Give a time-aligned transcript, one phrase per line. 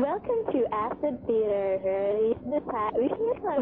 [0.00, 1.76] Welcome to Acid Theater.
[1.84, 2.92] Release the time.
[2.96, 3.08] We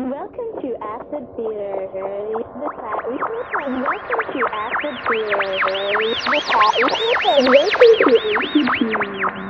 [0.09, 1.91] Welcome to Acid Theater.
[1.91, 3.11] Release the.
[3.11, 3.19] We
[3.83, 5.59] Welcome to Acid Theater.
[6.31, 6.79] The time.
[6.79, 9.48] We Welcome to Acid Theater.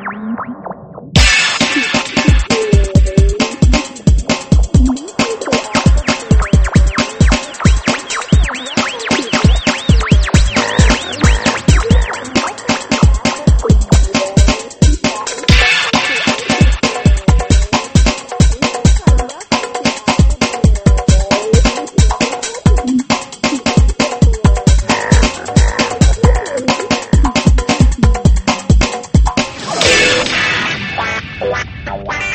[31.59, 32.28] 哇哇哇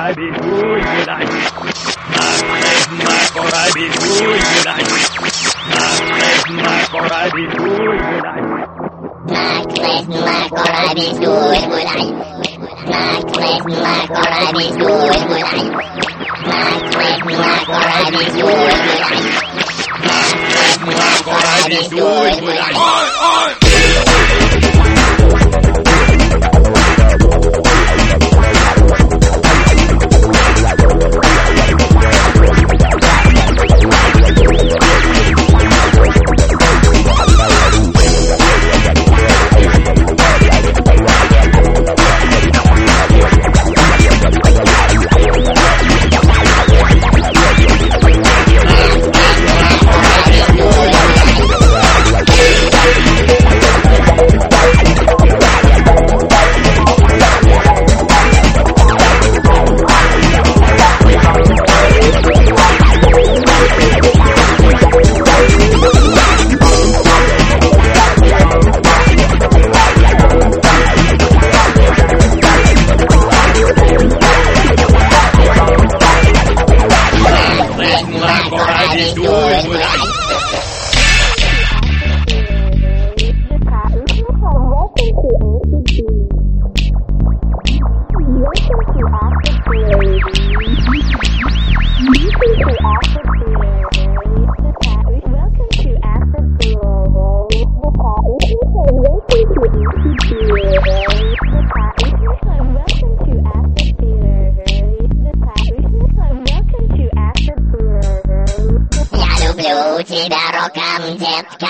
[0.00, 1.08] I be doing it?
[1.10, 1.28] I
[3.04, 4.66] Mark, or I be doing it?
[4.66, 4.80] I
[6.56, 8.24] Mark, or I be doing it?
[8.24, 8.40] I
[10.08, 11.84] Mark, or I be doing it?
[11.84, 12.08] I
[13.60, 15.60] Mark, or I be doing it?
[16.40, 19.04] I Mark, or I be doing it?
[19.04, 19.20] I
[20.80, 22.58] Mark, or I be doing it?
[22.58, 23.09] I
[109.60, 111.68] Куплю тебя роком, детка.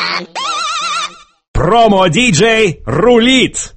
[1.53, 3.75] Промо-диджей рулит!